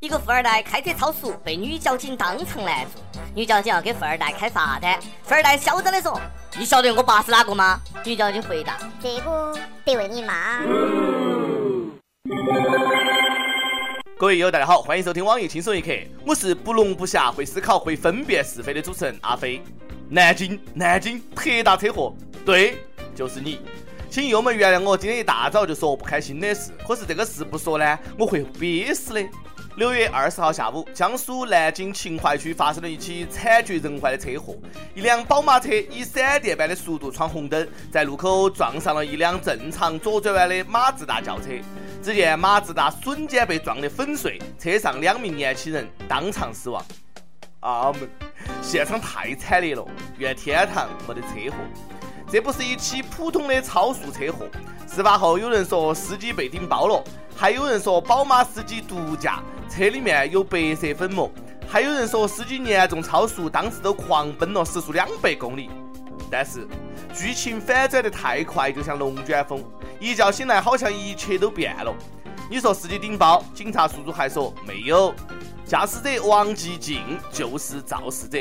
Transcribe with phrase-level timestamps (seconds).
[0.00, 2.92] 一个富二代开车超速，被女交警当场拦住。
[3.34, 6.18] 女交警要给富二代开罚单，富二代嚣张的说
[6.58, 10.62] ：“你晓得我爸是哪个吗？”女交警回答：“这个得问你妈。”
[14.16, 15.90] 各位友，大家好，欢迎收听网易轻松一刻，
[16.24, 19.62] 我是不聋不瞎，会思考，会分辨是非的主持人阿飞。
[20.08, 22.14] 南京，南京特大车祸，
[22.46, 22.78] 对，
[23.14, 23.60] 就是你。
[24.08, 29.22] 请友们原谅我今天一大早就说不开心的事，可是这个事不说呢，我会憋死的。
[29.76, 34.56] 六月二十号下午，江苏南京秦淮区发生了一起惨绝人寰的车祸。
[34.94, 41.46] 一辆宝马车以闪电般的速度闯红灯，在路口撞上了一辆正常左转弯的马自达轿车。
[42.02, 46.84] 只见马自达瞬间被撞得粉碎，车上两名年轻人当场死亡。
[47.60, 48.10] 阿门！
[48.60, 49.86] 现场太惨烈了，
[50.18, 51.56] 愿天堂没得车祸。
[52.28, 54.46] 这不是一起普通的超速车祸。
[54.88, 57.02] 事发后，有人说司机被顶包了，
[57.36, 59.40] 还有人说宝马司机毒驾。
[59.70, 61.30] 车里面有白色粉末，
[61.68, 65.70] 还有人说司机严重超速，当时都狂奔了时速两百公里。
[66.28, 66.66] 但是
[67.14, 69.64] 剧情反转的太快，就像龙卷风，
[70.00, 71.94] 一觉醒来好像一切都变了。
[72.50, 75.14] 你说司机顶包，警察叔叔还说没有。
[75.64, 77.00] 驾驶者王继进
[77.32, 78.38] 就是肇事者。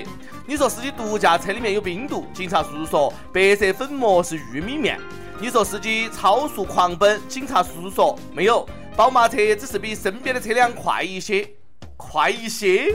[0.47, 4.99] 你说司机毒驾，车里面有冰毒，警察叔叔说白色粉末是玉米面。
[5.39, 8.67] 你说司机超速狂奔，警察叔叔说没有。
[8.99, 11.49] 宝马车只是比身边的车辆快一些，
[11.95, 12.93] 快一些。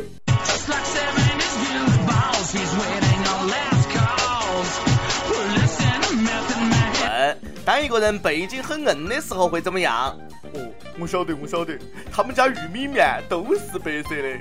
[7.00, 10.14] 问：当一个人背景很硬的时候会怎么样？
[10.52, 11.78] 哦，我晓得，我晓得，
[12.12, 14.38] 他们家玉米面都是白色的。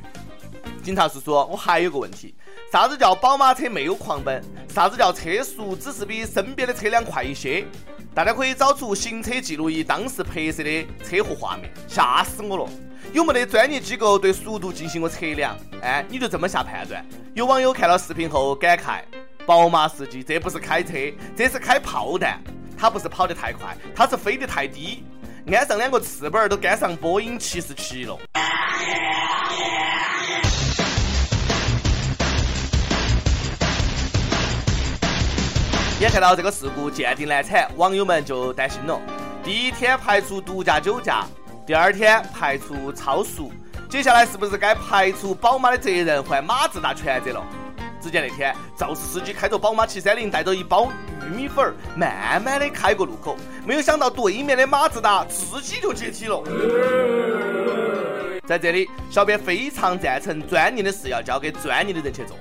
[0.83, 2.35] 警察叔叔，我还有个问题，
[2.69, 4.43] 啥子叫宝马车没有狂奔？
[4.67, 7.65] 啥子叫车速只是比身边的车辆快一些？
[8.13, 12.69] 大家可以找出行车记录仪当时拍摄的车祸画面，吓死我了！
[13.13, 15.57] 有没得专业机构对速度进行过测量？
[15.81, 17.03] 哎，你就这么下判断？
[17.33, 19.03] 有网友看了视频后感慨：
[19.45, 20.91] 宝马司机这不是开车，
[21.33, 22.43] 这是开炮弹！
[22.77, 25.05] 他不是跑得太快，他是飞得太低，
[25.47, 28.19] 安上两个翅膀都赶上波音七四七了。
[36.03, 38.99] 眼看到这个事故鉴定难产，网友们就担心了。
[39.41, 41.25] 第一天排除毒驾酒驾，
[41.65, 43.53] 第二天排除超速，
[43.89, 47.41] 接下来是不是该排除宝马的责任，换马自达全责了？
[48.01, 50.91] 只见那天肇事司机开着宝马七三零，带着一包
[51.31, 56.43] 玉米粉，慢慢的开过路口，没有想到对面的马自达自己就解体了。
[58.45, 62.35] 在这里，小编非常赞成专业的事要交给专业的人去做。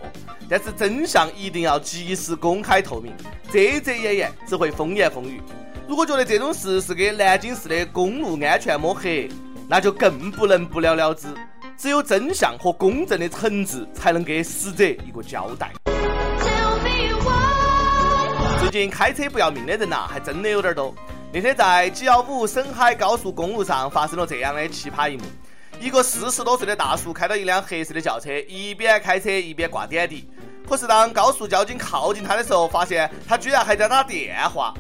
[0.53, 3.11] 但是真相一定要及时公开透明，
[3.51, 5.41] 遮遮掩掩只会风言风语。
[5.89, 9.31] 如果觉得这种事是给南京市的公路安全抹黑，
[9.67, 11.29] 那就更不能不了了之。
[11.79, 15.73] 只有真相和公正的惩治，才能给死者一个交代。
[18.61, 20.95] 最近开车不要命的人呐，还真的有点多。
[21.33, 25.23] 那天在 G 幺五沈海高速公路上发生了这样的奇葩一幕：
[25.83, 30.31] 一个四十多岁的大叔开着一辆黑色的轿车，一边开车一边挂点滴。
[30.65, 34.73] 可是当高速交警靠近他的时候，发现他居然还在打电话，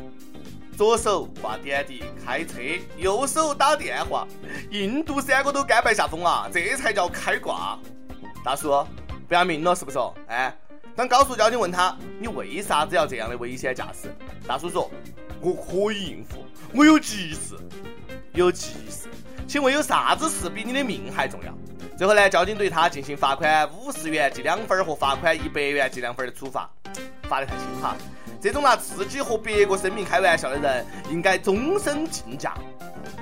[0.76, 2.60] 左手挂点滴开车，
[2.96, 4.24] 右手打电话，
[4.70, 7.76] 印度三个都甘拜下风啊，这才叫开挂。
[8.44, 8.86] 大叔，
[9.26, 9.98] 不要命了是不是？
[10.28, 10.56] 哎，
[10.94, 14.08] 当高速交警问他你为啥子要这样的危险驾驶？
[14.46, 14.88] 大叔说，
[15.41, 17.56] 我可以应付，我有急事，
[18.34, 18.70] 有急。
[19.52, 21.52] 请问有啥子事比你的命还重要？
[21.94, 26.70] 最后呢，交警对他进行罚款五十元记两分和罚款一百元记两分的处罚，
[27.28, 27.94] 罚得太轻哈！
[28.41, 32.54] 这种拿自己和别个生命开玩笑的人，应该终身禁驾。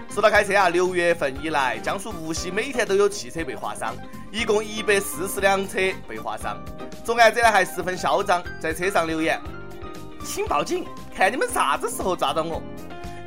[0.08, 3.92] 说到开车啊，六月份以来，江苏无锡每天都有汽车被划伤，
[4.30, 6.56] 一共一百四十辆车被划伤。
[7.04, 9.36] 作案者呢还十分嚣张，在车上留言
[10.24, 12.62] ：“请报警，看你们啥子时候抓到我。”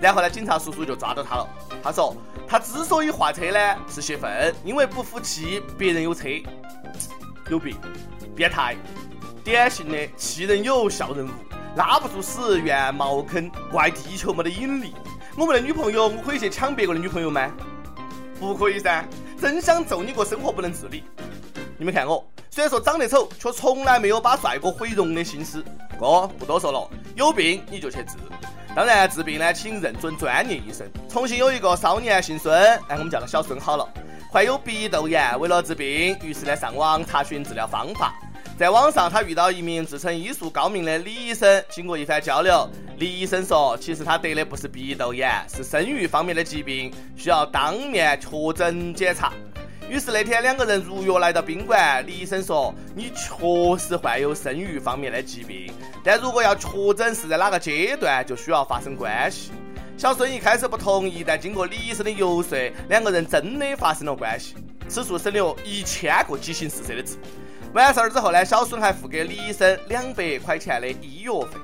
[0.04, 1.50] 然后呢，警察叔叔就抓到他了。
[1.82, 2.16] 他说。
[2.46, 6.28] 他之所以划车呢，是泄愤，因为不服气别人有车，
[7.50, 7.76] 有病，
[8.36, 8.76] 变态，
[9.44, 11.32] 典型的气人有笑人无，
[11.76, 14.94] 拉不住屎怨茅坑，怪地球没得引力。
[15.36, 17.50] 我们的女朋友，我可以去抢别个的女朋友吗？
[18.40, 19.04] 不可以噻，
[19.42, 21.06] 真想揍你个生活不能自理。
[21.78, 25.64] 你们看我，虽然说长得丑，却从来没有把帅哥毁容的心思。
[26.00, 28.16] 哥，不多说了，有病你就去治。
[28.76, 30.90] 当然，治病呢，请认准专业医生。
[31.08, 33.88] 重庆有一个少年姓孙，哎，我们叫他小孙好了，
[34.32, 38.16] 患有鼻窦炎，为了治病，于是呢上网查询治疗方法。
[38.58, 42.68] 在网上，他遇到一名自称医术高明的李医生，经过一番交流，
[42.98, 49.32] 李医生说，其实他得的不是鼻窦炎，是生育方面的疾病，需要当面确诊检查。
[49.94, 55.72] 于是那天两个人如约来到宾馆，李医生说：“你确实患有生育方面的疾病，
[56.04, 59.52] 但如果要确诊是在哪个阶段，就需要发生关系。”
[59.96, 62.58] 小孙一开始不同意，但经过李医生的游说，
[62.90, 64.56] 两个人真的发生了关系。
[64.90, 67.20] 此处省略一千个激情四射的字。
[67.76, 71.60] 完事儿之后呢，小孙还付给李医生两百块钱的医药费。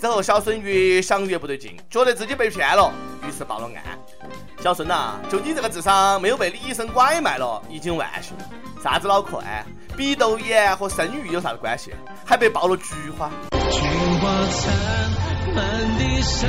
[0.00, 2.92] 之后，小孙越想越不对劲，觉得自己被骗了，
[3.24, 3.97] 于是报了案。
[4.60, 8.44] 小孙呐，就你这个智商，没有被李医生拐卖了，已经万幸了。
[8.82, 9.64] 啥子脑壳啊？
[9.96, 11.92] 鼻窦炎和生育有啥子关系？
[12.24, 13.30] 还被爆了菊花。
[13.70, 13.80] 菊
[14.20, 14.74] 花残，
[15.54, 16.48] 满地伤，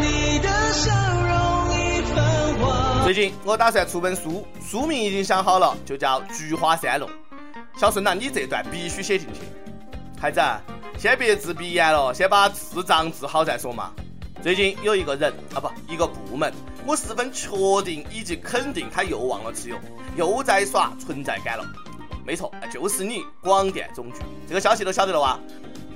[0.00, 3.04] 你的笑容已泛黄。
[3.04, 7.08] 最近我打算出本书，书名已经想好了，就叫《菊花三弄》。
[7.76, 9.40] 小孙呐，你这段必须写进去。
[10.20, 10.40] 孩子。
[10.98, 13.90] 先别治鼻炎了，先把智障治好再说嘛。
[14.42, 16.52] 最近有一个人啊，不，一个部门，
[16.86, 17.48] 我十分确
[17.84, 19.78] 定以及肯定他又忘了吃药，
[20.16, 21.64] 又在耍存在感了。
[22.26, 24.18] 没错，就是你，广电总局。
[24.48, 25.38] 这个消息都晓得了哇？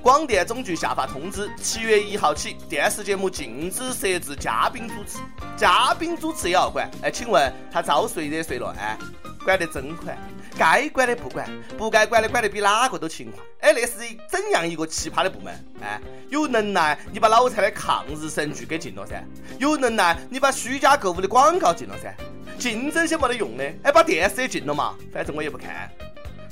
[0.03, 5.19] 广电总局下发通知，七月一号起，电视节目禁止设置嘉宾主持，
[5.57, 6.91] 嘉宾主持也要管。
[7.03, 8.75] 哎，请问他招谁惹谁了？
[8.79, 8.99] 哎，
[9.45, 10.17] 管得真宽。
[10.57, 13.41] 该管的不管，不该管的管得比哪个都勤快。
[13.61, 13.93] 哎，那是
[14.29, 15.53] 怎样一个奇葩的部门？
[15.83, 19.25] 哎，有能耐你把老蔡的抗日神剧给禁了噻，
[19.59, 22.15] 有能耐你把虚假购物的广告禁了噻，
[22.59, 25.91] 竞争些没得用的，哎，把电视也禁了嘛，反正我也不看。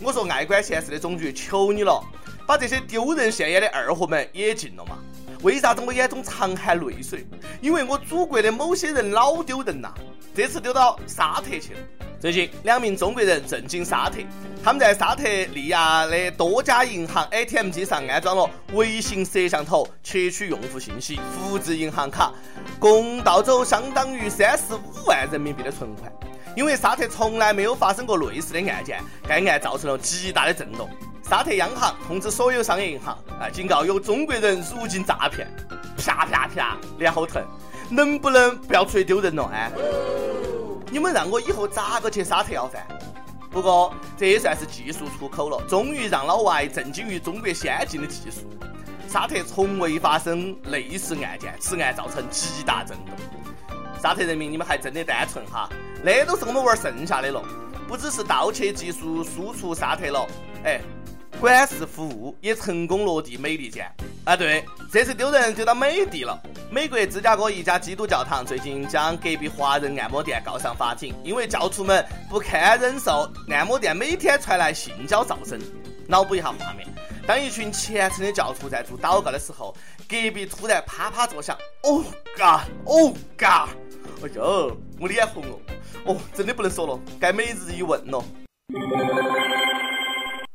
[0.01, 2.03] 我说爱管闲事的总局，求你了，
[2.45, 4.99] 把这些丢人现眼的二货们也禁了嘛。
[5.43, 7.27] 为啥子我眼中常含泪水？
[7.61, 9.93] 因为我祖国的某些人老丢人呐，
[10.35, 11.81] 这次丢到沙特去了。
[12.23, 14.19] 最近，两名中国人震惊沙特，
[14.63, 22.33] 他们在沙特利亚的多家银行 ATM 机上安装了微型摄像头，窃取用户信息，复制银行卡，
[22.79, 26.13] 共盗走相当于三十五万人民币的存款。
[26.55, 30.89] 因为沙特从来没有发生过类似的案件，该案造成了极大的震动。
[31.29, 35.53] 沙特央行通知所有商业银行，啊，警告有中国人入境诈骗，
[35.99, 37.43] 啪啪啪，脸好疼，
[37.91, 39.73] 能不能不要出去丢人了哎？
[40.93, 42.87] 你们让我以后咋个去沙特要饭？
[43.51, 48.41] 不过这也算是技术出口了，终于让老外震惊于中国先进的技术。
[49.09, 53.17] 沙特从未发生类似案件，此案造成极大震动。
[54.03, 55.67] 沙特人民，你们还真的单纯哈，
[56.05, 57.43] 那都是我们玩剩下的了，
[57.89, 60.27] 不只是盗窃技术输出沙特了，
[60.63, 60.79] 哎。
[61.43, 63.85] 管事服务也成功落地美利坚
[64.25, 64.37] 啊！
[64.37, 66.41] 对，这次丢人丢到美帝了。
[66.71, 75.61] 美国芝加哥一家基督教堂最近将隔壁华人按摩店告上法庭，因为教徒们不堪忍受按摩店每天传来性交噪声。
[76.07, 76.87] 脑补一下画面：
[77.27, 79.75] 当一群虔诚的教徒在做祷告的时候，
[80.09, 81.59] 隔壁突然啪啪作响。
[81.83, 82.05] 哦
[82.37, 83.69] 嘎哦嘎
[84.23, 85.59] 哎呦，我脸红了。
[86.05, 88.25] 哦，真的不能说了，该每日一问了。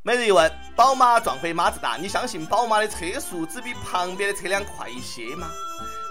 [0.07, 5.49] 每日一问：宝马撞飞马自达，你相信宝马的车速只比旁边的车辆快一些吗？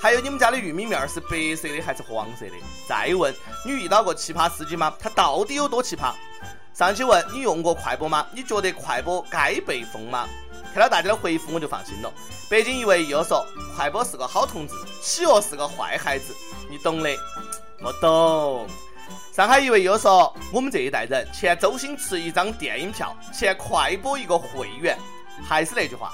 [0.02, 2.52] 还有你们家的玉米面是白色的还是黄色的？
[2.86, 3.34] 再问：
[3.64, 4.94] 你遇到过奇葩司机吗？
[4.98, 6.12] 他到底有多奇葩？
[6.74, 8.26] 上期问你用过快播吗？
[8.32, 10.28] 你觉得快播该被封吗？
[10.74, 12.12] 看到大家的回复我就放心了。
[12.50, 16.34] 北京一位又说：快播是个好同志，企鹅是个坏孩子，
[16.68, 17.08] 你懂的。
[17.80, 18.68] 我懂。
[19.36, 24.96] 上海一位又说：“我们这一代人欠周星驰一张电影票，欠快播一个会员。”
[25.46, 26.10] 还是那句话，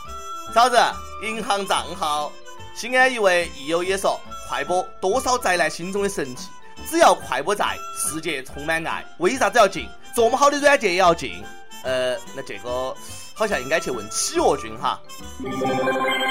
[0.52, 0.76] 嫂子，
[1.22, 2.32] 银行账号。
[2.74, 6.48] 西安一位益友也说：“快播多少宅男心中的神器，
[6.90, 9.04] 只要快播在，世界充满爱。
[9.18, 9.88] 为啥子要禁？
[10.16, 11.44] 这么好的软件也要禁？
[11.84, 12.92] 呃，那这个
[13.34, 15.00] 好像应该去问企鹅君哈。”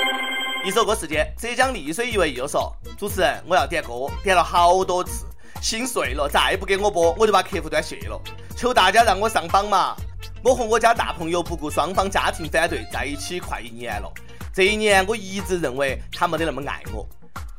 [0.66, 2.70] 一首歌时间，浙江丽水一位又说
[3.00, 5.26] ：“主持人，我要点歌，点了好多次。”
[5.62, 8.20] 心碎了，再不给我播，我就把客户端卸了。
[8.58, 9.96] 求大家让我上榜嘛！
[10.44, 14.12] 我和我家大朋友不顾双方家庭反对，在一起快一年了。
[14.52, 17.08] 这一年，我一直认为他没得那么爱我。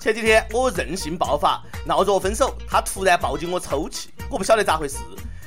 [0.00, 4.96] 前几天我任性爆发，闹着分手，他突然抱紧我抽泣，我不晓得咋回事，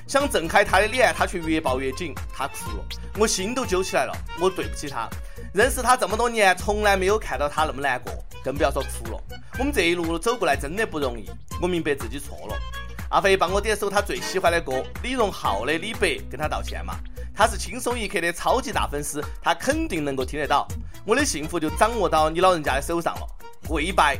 [0.08, 2.86] 想挣开他的脸，他却越抱越紧，他哭了，
[3.18, 4.14] 我心都揪起来了。
[4.40, 5.10] 我对不起他，
[5.54, 9.20] 认识他这么多年，从来没有看到他那么难过，更不要说哭了。
[9.58, 11.30] 我们这一路走过来真的不容易。
[11.62, 12.60] 我明白自己错了，
[13.10, 16.96] 阿飞帮我点首他最喜欢的歌，李荣浩的《李白》，跟他道歉嘛。
[17.34, 20.68] 他是轻松一刻的超级大粉丝，他肯定能够听得到。
[21.06, 23.28] 我的幸福就掌握到你老人家的手上了，
[23.68, 24.18] 跪拜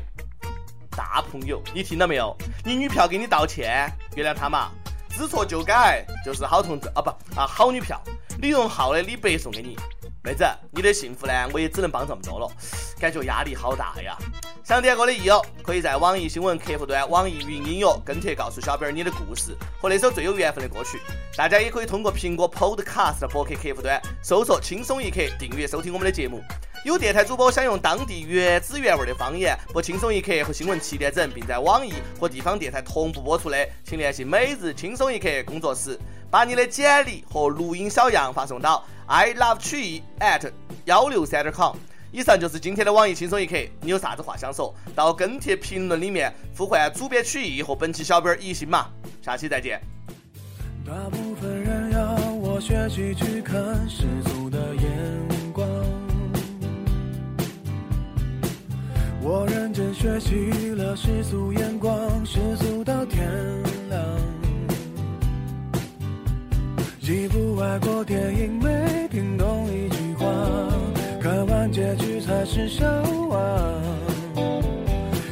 [0.92, 2.36] 大朋友，你听到没有？
[2.64, 4.70] 你女票给你道歉，原谅他嘛，
[5.18, 7.98] 知错就改就是好同志啊不啊好女票。
[8.40, 9.78] 李荣浩的《李白》送给你，
[10.26, 12.52] 妹子，你的幸福呢，我也只能帮这么多了，
[13.00, 14.18] 感觉压力好大呀。
[14.64, 21.00] 想点歌的益友，可以在网易新闻客户端、网易云音乐跟帖告诉小编你的故事和那首最有缘分的歌曲。
[21.38, 26.42] 大家也可以通过苹果 Podcast 博客客户端搜索“轻松一刻”订阅收听我们的节目。
[26.84, 40.52] 有电台主播想用当地原汁原味的方言播《轻松一刻》和新闻七点整，并在网易和地方电台同步播出的，请联系每日轻松一刻工作室，把你的简历和录音小样发送到 i love 曲艺 at
[40.86, 41.76] 幺六三点 com。
[42.12, 44.74] 以上就是今天的网易轻松一刻，你有啥子话想说？
[44.96, 48.88] 到跟帖评论里面呼唤主编曲艺和本期小编一心嘛，
[49.22, 49.82] 下期再见。
[50.86, 53.58] 大部分人要我学习去看
[53.90, 55.68] 世俗的眼光，
[59.22, 63.28] 我认真学习了世俗眼光，世俗到天
[63.90, 64.35] 亮。
[67.06, 70.26] 几部外国电影没听懂一句话。
[71.22, 72.84] 看完结局才是笑
[73.30, 73.38] 话。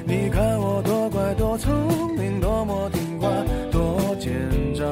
[0.05, 3.27] 你看我多乖多聪明，多么听话，
[3.71, 4.31] 多奸
[4.75, 4.83] 诈。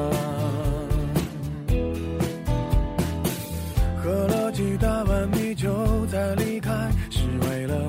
[4.02, 5.70] 喝了几大碗米酒
[6.10, 6.72] 再离开，
[7.10, 7.88] 是为了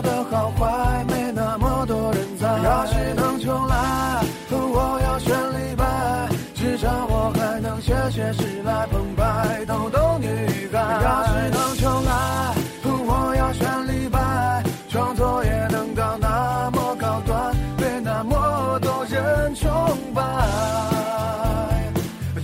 [18.91, 19.69] 多人崇
[20.13, 20.21] 拜。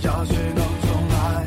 [0.02, 1.46] 要是能重来，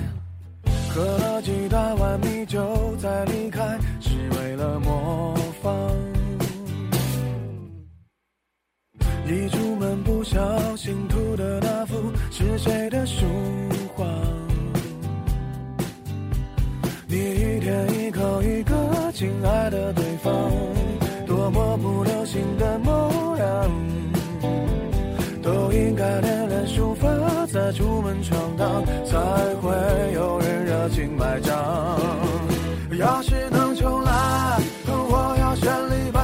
[0.93, 5.73] 喝了几大碗米酒再离开，是为了模仿。
[9.25, 13.25] 一出门不小心吐的那幅是谁的书
[27.71, 29.17] 出门闯荡，才
[29.61, 29.71] 会
[30.13, 31.55] 有人热情买账。
[32.97, 36.19] 要是能重来，我要选李白。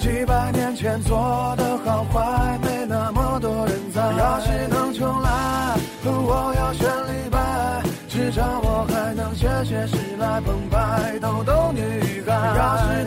[0.00, 4.02] 几百年前做的好坏，没那么多人在。
[4.02, 9.34] 要是能重来，我要选李白，至少我还能。
[9.34, 12.32] 写写诗来澎湃，逗逗女孩。
[12.56, 13.03] 要是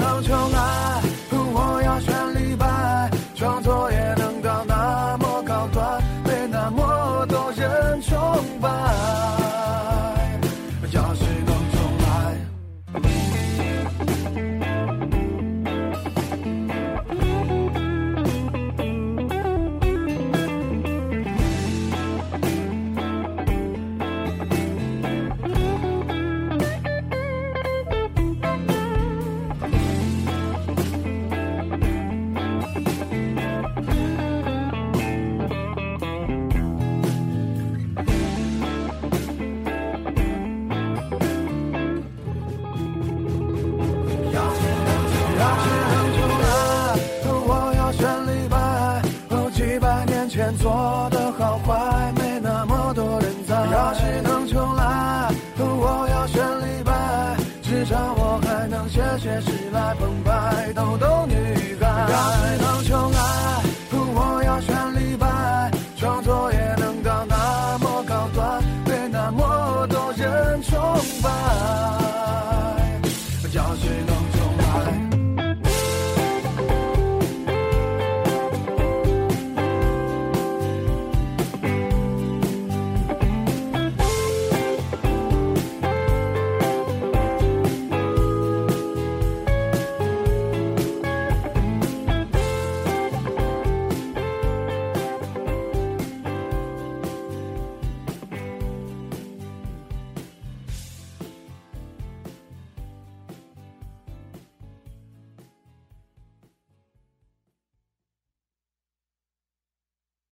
[59.96, 60.74] 澎湃，